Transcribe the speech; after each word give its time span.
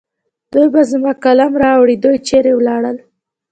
دوی 0.51 0.67
به 0.73 0.81
زما 0.91 1.11
قلم 1.23 1.53
راوړي. 1.63 1.95
دوی 2.03 2.17
چېرې 2.27 2.51
ولاړل؟ 2.55 2.97